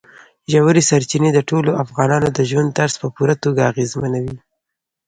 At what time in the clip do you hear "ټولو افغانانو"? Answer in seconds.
1.49-2.27